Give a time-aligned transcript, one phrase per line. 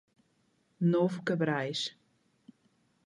[0.93, 1.93] Novo Cabrais